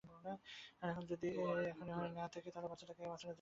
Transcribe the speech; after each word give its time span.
আর 0.81 1.03
যদি 1.11 1.27
এখনো 1.71 1.91
হয়ে 1.93 2.11
না 2.11 2.25
থাকে 2.33 2.49
তাহলে 2.53 2.69
বাচ্চাটাকে 2.69 3.01
বাঁচানো 3.03 3.17
যেতে 3.17 3.23
পারে। 3.23 3.29